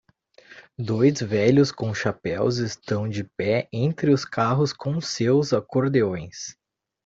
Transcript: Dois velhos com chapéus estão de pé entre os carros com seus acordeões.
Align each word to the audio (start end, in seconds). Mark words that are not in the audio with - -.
Dois 0.79 1.21
velhos 1.21 1.71
com 1.71 1.93
chapéus 1.93 2.57
estão 2.57 3.07
de 3.07 3.23
pé 3.23 3.69
entre 3.71 4.09
os 4.11 4.25
carros 4.25 4.73
com 4.73 4.99
seus 4.99 5.53
acordeões. 5.53 6.57